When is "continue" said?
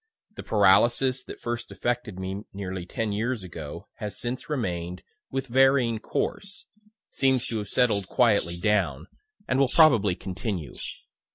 10.15-10.73